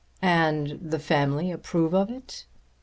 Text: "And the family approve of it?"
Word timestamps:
"And 0.23 0.79
the 0.81 0.97
family 0.97 1.51
approve 1.51 1.93
of 1.93 2.09
it?" 2.09 2.47